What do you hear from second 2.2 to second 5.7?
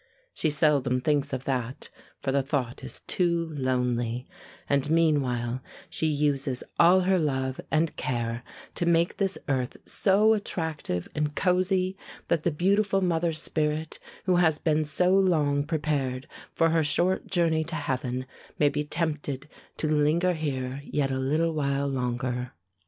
for the thought is too lonely, and, meanwhile,